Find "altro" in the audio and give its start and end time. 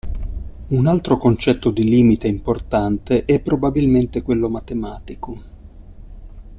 0.87-1.17